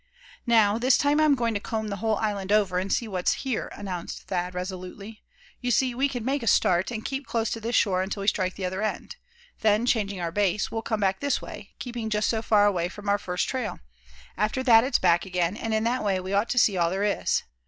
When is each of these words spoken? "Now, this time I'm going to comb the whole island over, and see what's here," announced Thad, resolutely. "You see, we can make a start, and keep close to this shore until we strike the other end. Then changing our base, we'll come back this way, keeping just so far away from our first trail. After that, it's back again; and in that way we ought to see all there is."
"Now, 0.47 0.79
this 0.79 0.97
time 0.97 1.21
I'm 1.21 1.35
going 1.35 1.53
to 1.53 1.59
comb 1.59 1.89
the 1.89 1.97
whole 1.97 2.15
island 2.15 2.51
over, 2.51 2.79
and 2.79 2.91
see 2.91 3.07
what's 3.07 3.43
here," 3.45 3.71
announced 3.71 4.23
Thad, 4.23 4.55
resolutely. 4.55 5.21
"You 5.59 5.69
see, 5.69 5.93
we 5.93 6.09
can 6.09 6.25
make 6.25 6.41
a 6.41 6.47
start, 6.47 6.89
and 6.89 7.05
keep 7.05 7.27
close 7.27 7.51
to 7.51 7.59
this 7.59 7.75
shore 7.75 8.01
until 8.01 8.21
we 8.21 8.27
strike 8.27 8.55
the 8.55 8.65
other 8.65 8.81
end. 8.81 9.17
Then 9.59 9.85
changing 9.85 10.19
our 10.19 10.31
base, 10.31 10.71
we'll 10.71 10.81
come 10.81 11.01
back 11.01 11.19
this 11.19 11.39
way, 11.39 11.75
keeping 11.77 12.09
just 12.09 12.29
so 12.29 12.41
far 12.41 12.65
away 12.65 12.89
from 12.89 13.07
our 13.07 13.19
first 13.19 13.47
trail. 13.47 13.79
After 14.37 14.63
that, 14.63 14.83
it's 14.83 14.97
back 14.97 15.23
again; 15.27 15.55
and 15.55 15.71
in 15.71 15.83
that 15.83 16.03
way 16.03 16.19
we 16.19 16.33
ought 16.33 16.49
to 16.49 16.57
see 16.57 16.77
all 16.77 16.89
there 16.89 17.03
is." 17.03 17.43